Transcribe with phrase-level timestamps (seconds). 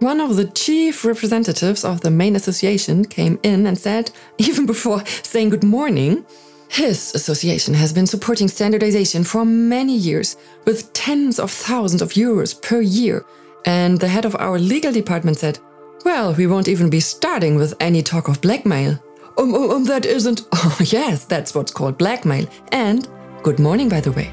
[0.00, 5.04] One of the chief representatives of the main association came in and said, even before
[5.06, 6.24] saying good morning,
[6.68, 12.60] his association has been supporting standardization for many years with tens of thousands of euros
[12.60, 13.24] per year.
[13.64, 15.58] And the head of our legal department said,
[16.04, 19.02] Well, we won't even be starting with any talk of blackmail.
[19.36, 20.42] Um, um, um that isn't.
[20.52, 22.46] Oh, yes, that's what's called blackmail.
[22.70, 23.08] And
[23.42, 24.32] good morning, by the way.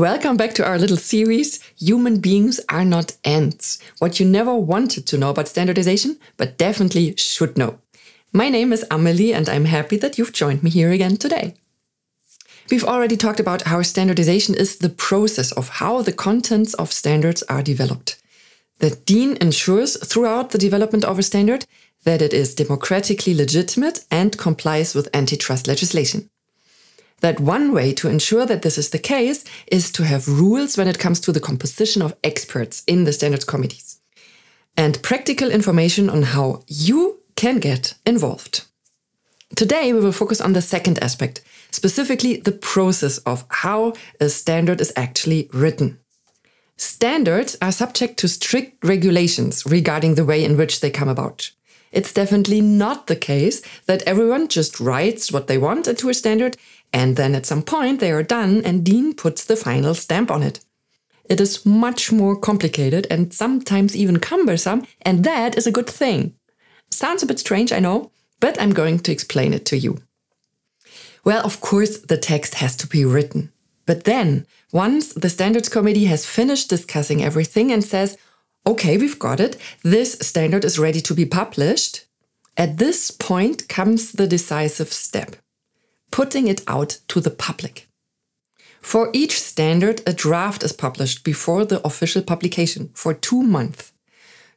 [0.00, 3.78] Welcome back to our little series Human Beings Are Not Ants.
[3.98, 7.80] What you never wanted to know about standardization, but definitely should know.
[8.32, 11.52] My name is Amelie, and I'm happy that you've joined me here again today.
[12.70, 17.42] We've already talked about how standardization is the process of how the contents of standards
[17.50, 18.16] are developed.
[18.78, 21.66] The DIN ensures throughout the development of a standard
[22.04, 26.30] that it is democratically legitimate and complies with antitrust legislation
[27.20, 30.88] that one way to ensure that this is the case is to have rules when
[30.88, 33.98] it comes to the composition of experts in the standards committees
[34.76, 38.64] and practical information on how you can get involved.
[39.56, 44.80] Today, we will focus on the second aspect, specifically the process of how a standard
[44.80, 45.98] is actually written.
[46.76, 51.50] Standards are subject to strict regulations regarding the way in which they come about.
[51.92, 56.56] It's definitely not the case that everyone just writes what they want into a standard
[56.92, 60.42] and then at some point they are done and DIN puts the final stamp on
[60.42, 60.60] it.
[61.24, 66.34] It is much more complicated and sometimes even cumbersome, and that is a good thing.
[66.90, 69.98] Sounds a bit strange, I know, but I'm going to explain it to you.
[71.24, 73.52] Well, of course, the text has to be written.
[73.86, 78.18] But then, once the Standards Committee has finished discussing everything and says,
[78.66, 82.06] okay, we've got it, this standard is ready to be published,
[82.56, 85.36] at this point comes the decisive step
[86.10, 87.88] putting it out to the public.
[88.80, 93.92] For each standard, a draft is published before the official publication for two months.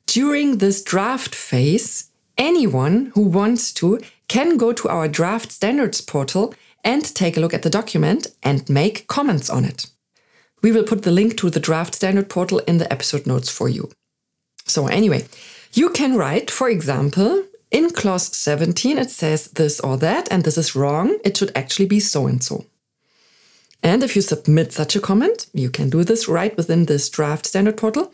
[0.06, 6.54] During this draft phase, anyone who wants to can go to our draft standards portal
[6.84, 9.88] and take a look at the document and make comments on it.
[10.62, 13.70] We will put the link to the draft standard portal in the episode notes for
[13.70, 13.92] you.
[14.66, 15.26] So, anyway,
[15.74, 17.44] you can write, for example,
[17.74, 21.18] in clause 17, it says this or that, and this is wrong.
[21.26, 22.66] It should actually be so and so.
[23.82, 27.48] And if you submit such a comment, you can do this right within this draft
[27.48, 28.14] standard portal.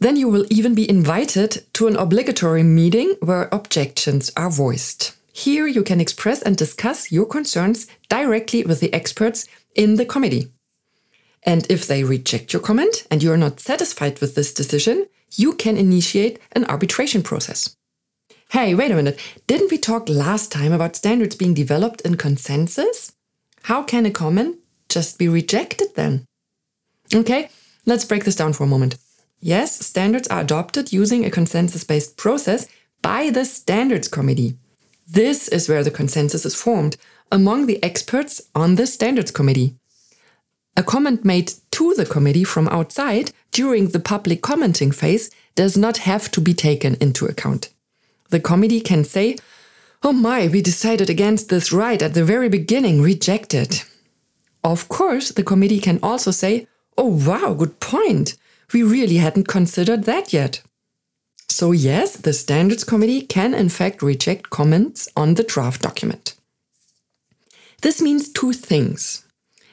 [0.00, 5.16] Then you will even be invited to an obligatory meeting where objections are voiced.
[5.32, 10.50] Here you can express and discuss your concerns directly with the experts in the committee.
[11.44, 15.06] And if they reject your comment and you're not satisfied with this decision,
[15.36, 17.75] you can initiate an arbitration process.
[18.50, 19.18] Hey, wait a minute.
[19.48, 23.12] Didn't we talk last time about standards being developed in consensus?
[23.62, 24.58] How can a comment
[24.88, 26.24] just be rejected then?
[27.12, 27.50] Okay,
[27.86, 28.98] let's break this down for a moment.
[29.40, 32.68] Yes, standards are adopted using a consensus based process
[33.02, 34.56] by the Standards Committee.
[35.08, 36.96] This is where the consensus is formed
[37.32, 39.74] among the experts on the Standards Committee.
[40.76, 45.98] A comment made to the committee from outside during the public commenting phase does not
[45.98, 47.70] have to be taken into account.
[48.30, 49.36] The committee can say,
[50.02, 53.84] Oh my, we decided against this right at the very beginning, reject it.
[54.62, 56.66] Of course, the committee can also say,
[56.98, 58.36] Oh wow, good point.
[58.72, 60.62] We really hadn't considered that yet.
[61.48, 66.34] So, yes, the Standards Committee can in fact reject comments on the draft document.
[67.82, 69.24] This means two things.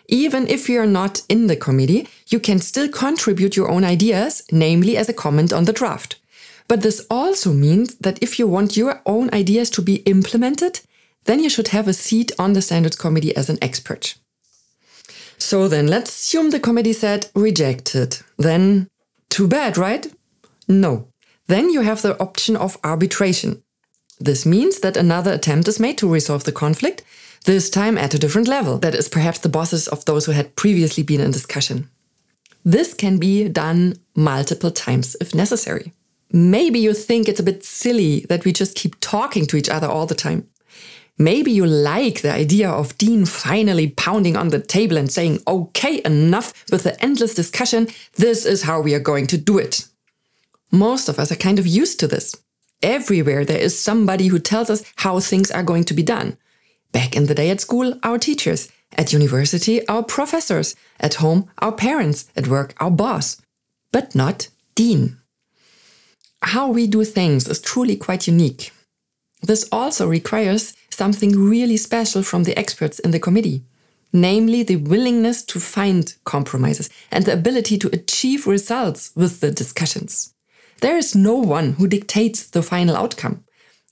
[0.08, 4.96] Even if you're not in the committee, you can still contribute your own ideas, namely
[4.98, 6.20] as a comment on the draft.
[6.68, 10.82] But this also means that if you want your own ideas to be implemented,
[11.26, 14.16] then you should have a seat on the standards committee as an expert.
[15.38, 18.20] So then let's assume the committee said rejected.
[18.38, 18.88] Then
[19.30, 20.08] too bad, right?
[20.68, 21.08] No.
[21.48, 23.62] Then you have the option of arbitration.
[24.20, 27.04] This means that another attempt is made to resolve the conflict,
[27.46, 28.78] this time at a different level.
[28.78, 31.90] That is perhaps the bosses of those who had previously been in discussion.
[32.64, 35.92] This can be done multiple times if necessary.
[36.34, 39.88] Maybe you think it's a bit silly that we just keep talking to each other
[39.88, 40.48] all the time.
[41.20, 46.02] Maybe you like the idea of DIN finally pounding on the table and saying, okay,
[46.04, 47.88] enough with the endless discussion.
[48.16, 49.88] This is how we are going to do it.
[50.72, 52.36] Most of us are kind of used to this.
[52.82, 56.36] Everywhere there is somebody who tells us how things are going to be done.
[56.92, 58.72] Back in the day at school, our teachers.
[58.96, 60.76] At university, our professors.
[61.00, 62.26] At home, our parents.
[62.36, 63.40] At work, our boss.
[63.92, 65.20] But not DIN.
[66.44, 68.74] How we do things is truly quite unique.
[69.42, 73.64] This also requires something really special from the experts in the committee,
[74.12, 80.34] namely the willingness to find compromises and the ability to achieve results with the discussions.
[80.82, 83.46] There is no one who dictates the final outcome.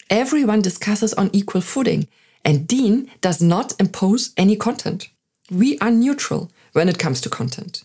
[0.10, 2.10] Everyone discusses on equal footing,
[2.44, 5.08] and DIN does not impose any content.
[5.50, 7.84] We are neutral when it comes to content.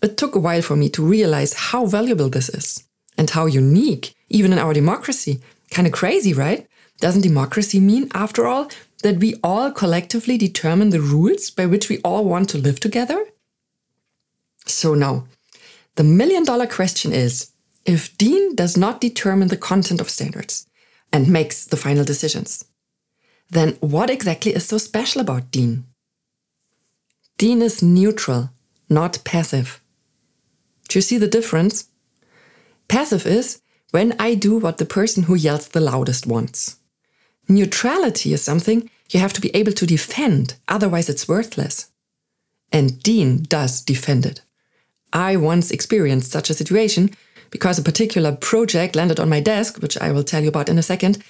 [0.00, 2.84] It took a while for me to realize how valuable this is
[3.22, 5.40] and how unique, even in our democracy.
[5.70, 6.66] Kind of crazy, right?
[6.98, 8.68] Doesn't democracy mean, after all,
[9.04, 13.24] that we all collectively determine the rules by which we all want to live together?
[14.66, 15.28] So now,
[15.94, 17.52] the million dollar question is
[17.86, 20.66] if DIN does not determine the content of standards
[21.12, 22.64] and makes the final decisions,
[23.50, 25.84] then what exactly is so special about DIN?
[27.38, 28.50] DIN is neutral,
[28.88, 29.80] not passive.
[30.88, 31.88] Do you see the difference?
[32.88, 36.76] Passive is when I do what the person who yells the loudest wants.
[37.48, 41.90] Neutrality is something you have to be able to defend, otherwise, it's worthless.
[42.70, 44.40] And DIN does defend it.
[45.12, 47.10] I once experienced such a situation
[47.50, 50.78] because a particular project landed on my desk, which I will tell you about in
[50.78, 51.22] a second.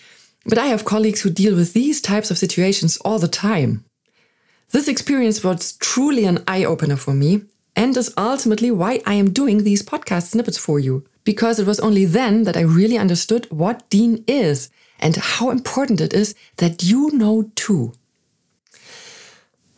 [0.46, 3.84] But I have colleagues who deal with these types of situations all the time.
[4.70, 7.42] This experience was truly an eye opener for me
[7.74, 11.04] and is ultimately why I am doing these podcast snippets for you.
[11.24, 16.00] Because it was only then that I really understood what DIN is and how important
[16.00, 17.92] it is that you know too.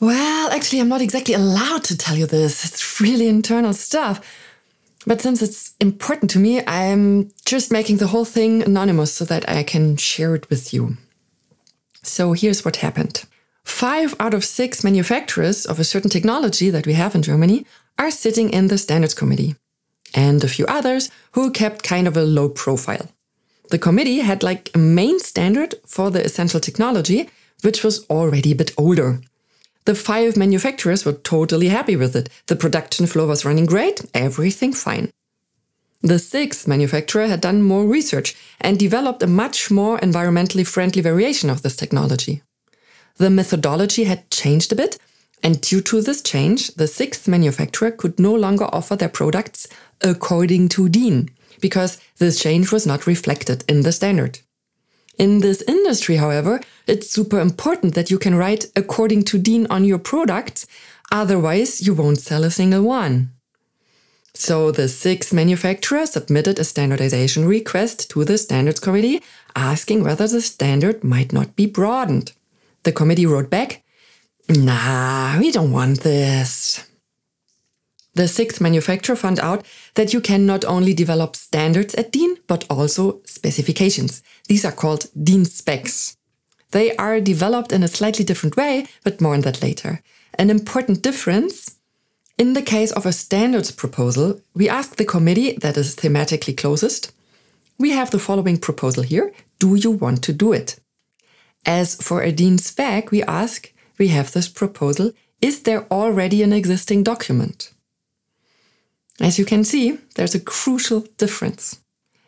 [0.01, 2.65] Well, actually, I'm not exactly allowed to tell you this.
[2.65, 4.21] It's really internal stuff.
[5.07, 9.49] But since it's important to me, I'm just making the whole thing anonymous so that
[9.49, 10.97] I can share it with you.
[12.03, 13.25] So here's what happened.
[13.65, 17.67] Five out of six manufacturers of a certain technology that we have in Germany
[17.99, 19.57] are sitting in the standards committee,
[20.15, 23.09] and a few others who kept kind of a low profile.
[23.71, 27.29] The committee had like a main standard for the essential technology,
[27.63, 29.21] which was already a bit older.
[29.85, 32.29] The five manufacturers were totally happy with it.
[32.47, 35.11] The production flow was running great, everything fine.
[36.01, 41.51] The sixth manufacturer had done more research and developed a much more environmentally friendly variation
[41.51, 42.43] of this technology.
[43.17, 44.99] The methodology had changed a bit,
[45.45, 49.69] and due to this change, the sixth manufacturer could no longer offer their products
[50.01, 51.29] according to DIN,
[51.61, 54.41] because this change was not reflected in the standard.
[55.19, 59.85] In this industry, however, it's super important that you can write according to DIN on
[59.85, 60.67] your products,
[61.13, 63.31] otherwise, you won't sell a single one.
[64.33, 69.23] So the sixth manufacturer submitted a standardization request to the standards committee
[69.55, 72.33] asking whether the standard might not be broadened.
[72.83, 73.84] The committee wrote back,
[74.49, 76.87] Nah, we don't want this.
[78.15, 82.65] The sixth manufacturer found out that you can not only develop standards at DIN, but
[82.71, 84.23] also specifications.
[84.47, 86.17] These are called DIN specs.
[86.71, 90.03] They are developed in a slightly different way, but more on that later.
[90.39, 91.77] An important difference
[92.37, 97.13] in the case of a standards proposal, we ask the committee that is thematically closest,
[97.79, 99.33] we have the following proposal here.
[99.61, 100.81] Do you want to do it?
[101.65, 105.13] As for a DIN spec, we ask, we have this proposal.
[105.41, 107.73] Is there already an existing document?
[109.21, 111.81] As you can see, there's a crucial difference.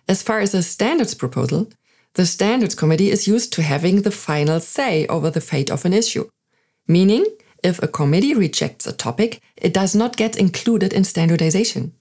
[0.08, 1.70] As far as a standards proposal,
[2.14, 5.92] the standards committee is used to having the final say over the fate of an
[5.92, 6.28] issue.
[6.87, 7.26] Meaning,
[7.62, 11.92] if a committee rejects a topic, it does not get included in standardization.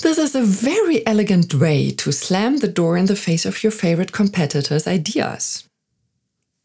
[0.00, 3.72] This is a very elegant way to slam the door in the face of your
[3.72, 5.68] favorite competitor's ideas.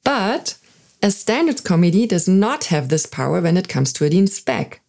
[0.03, 0.57] But
[1.05, 4.81] a standards committee does not have this power when it comes to a DIN spec.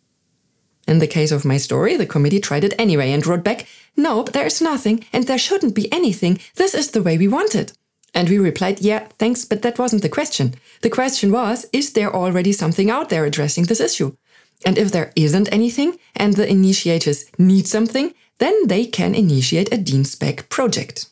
[0.88, 3.66] In the case of my story, the committee tried it anyway and wrote back,
[3.99, 6.38] Nope, there's nothing, and there shouldn't be anything.
[6.54, 7.75] This is the way we want it.
[8.14, 10.54] And we replied, Yeah, thanks, but that wasn't the question.
[10.80, 14.16] The question was, Is there already something out there addressing this issue?
[14.64, 19.76] And if there isn't anything, and the initiators need something, then they can initiate a
[19.76, 21.11] DIN spec project.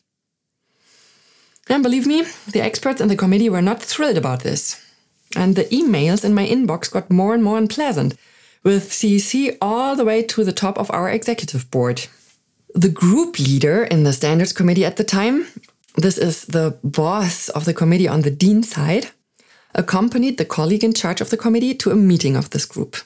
[1.69, 4.81] And believe me, the experts in the committee were not thrilled about this.
[5.35, 8.15] And the emails in my inbox got more and more unpleasant
[8.63, 12.07] with CEC all the way to the top of our executive board.
[12.73, 15.47] The group leader in the standards committee at the time,
[15.95, 19.11] this is the boss of the committee on the DIN side,
[19.73, 22.97] accompanied the colleague in charge of the committee to a meeting of this group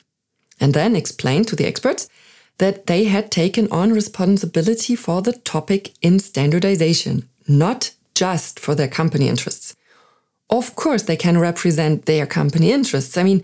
[0.60, 2.10] and then explained to the experts
[2.58, 8.88] that they had taken on responsibility for the topic in standardization, not just for their
[8.88, 9.76] company interests.
[10.50, 13.18] Of course, they can represent their company interests.
[13.18, 13.44] I mean,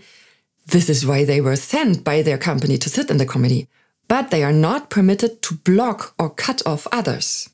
[0.66, 3.68] this is why they were sent by their company to sit in the committee.
[4.08, 7.48] But they are not permitted to block or cut off others.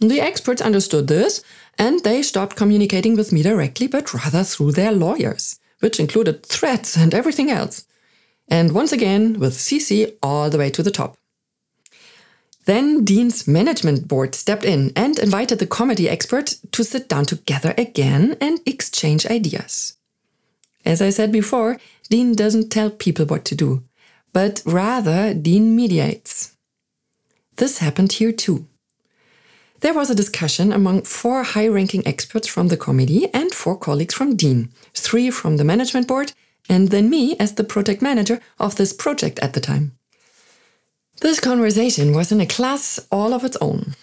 [0.00, 1.42] The experts understood this
[1.78, 6.96] and they stopped communicating with me directly, but rather through their lawyers, which included threats
[6.96, 7.84] and everything else.
[8.48, 11.16] And once again, with CC all the way to the top.
[12.68, 17.72] Then DIN's management board stepped in and invited the comedy experts to sit down together
[17.78, 19.96] again and exchange ideas.
[20.84, 21.78] As I said before,
[22.10, 23.84] DIN doesn't tell people what to do,
[24.34, 26.56] but rather DIN mediates.
[27.56, 28.66] This happened here too.
[29.80, 34.12] There was a discussion among four high ranking experts from the committee and four colleagues
[34.12, 36.34] from DIN, three from the management board,
[36.68, 39.97] and then me as the project manager of this project at the time.
[41.20, 43.94] This conversation was in a class all of its own.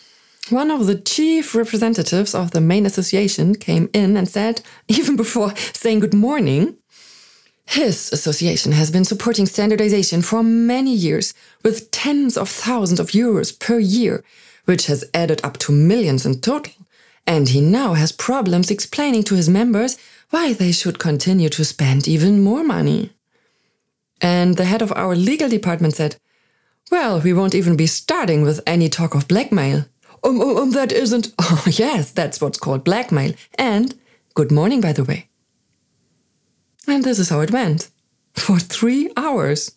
[0.49, 5.55] One of the chief representatives of the main association came in and said, even before
[5.73, 6.77] saying good morning,
[7.67, 13.57] his association has been supporting standardization for many years with tens of thousands of euros
[13.59, 14.23] per year
[14.65, 16.73] which has added up to millions in total.
[17.25, 19.97] And he now has problems explaining to his members
[20.29, 23.11] why they should continue to spend even more money.
[24.21, 26.17] And the head of our legal department said,
[26.91, 29.85] Well, we won't even be starting with any talk of blackmail.
[30.23, 31.33] Um, um, um, that isn't.
[31.39, 33.33] Oh, yes, that's what's called blackmail.
[33.57, 33.95] And
[34.33, 35.27] good morning, by the way.
[36.87, 37.89] And this is how it went.
[38.33, 39.71] For three hours.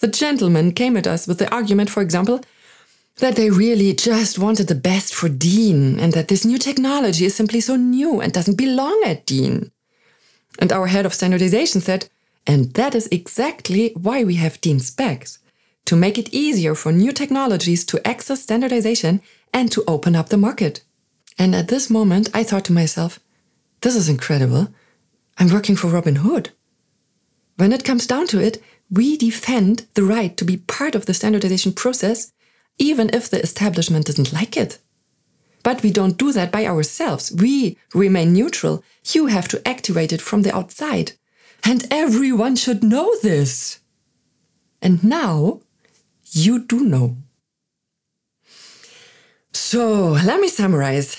[0.00, 2.40] The gentleman came at us with the argument, for example,
[3.16, 7.34] that they really just wanted the best for DIN and that this new technology is
[7.34, 9.70] simply so new and doesn't belong at DIN.
[10.58, 12.10] And our head of standardization said,
[12.46, 15.38] and that is exactly why we have DIN specs
[15.86, 20.36] to make it easier for new technologies to access standardization and to open up the
[20.36, 20.82] market.
[21.38, 23.18] And at this moment, I thought to myself,
[23.80, 24.68] this is incredible.
[25.38, 26.50] I'm working for Robin Hood.
[27.56, 31.14] When it comes down to it, we defend the right to be part of the
[31.14, 32.32] standardization process
[32.78, 34.78] even if the establishment doesn't like it.
[35.62, 37.32] But we don't do that by ourselves.
[37.32, 38.84] We remain neutral.
[39.12, 41.12] You have to activate it from the outside.
[41.64, 43.80] And everyone should know this.
[44.80, 45.60] And now
[46.36, 47.16] you do know.
[49.52, 51.16] So let me summarize.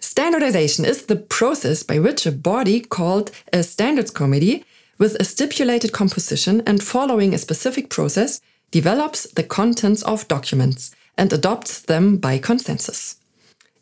[0.00, 4.64] Standardization is the process by which a body called a standards committee,
[4.98, 11.32] with a stipulated composition and following a specific process, develops the contents of documents and
[11.32, 13.16] adopts them by consensus.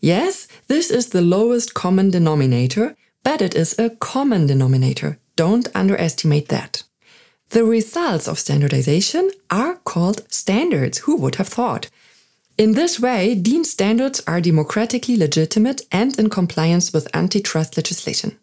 [0.00, 5.19] Yes, this is the lowest common denominator, but it is a common denominator.
[5.35, 6.83] Don't underestimate that.
[7.55, 10.99] The results of standardization are called standards.
[10.99, 11.89] Who would have thought?
[12.59, 18.41] In this way, DIN standards are democratically legitimate and in compliance with antitrust legislation.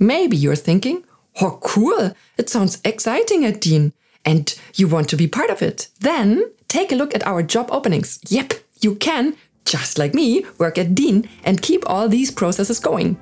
[0.00, 1.04] Maybe you're thinking,
[1.40, 3.92] oh, cool, it sounds exciting at DIN
[4.24, 7.68] and you want to be part of it, then take a look at our job
[7.70, 8.18] openings.
[8.28, 13.16] Yep, you can, just like me, work at DIN and keep all these processes going.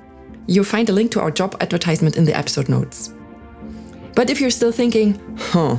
[0.47, 3.13] You'll find a link to our job advertisement in the episode notes.
[4.15, 5.77] But if you're still thinking, huh,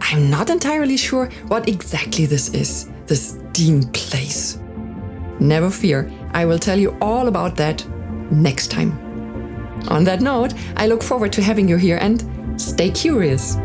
[0.00, 4.58] I'm not entirely sure what exactly this is, this DIN place.
[5.40, 7.86] Never fear, I will tell you all about that
[8.30, 8.92] next time.
[9.88, 12.24] On that note, I look forward to having you here and
[12.60, 13.56] stay curious.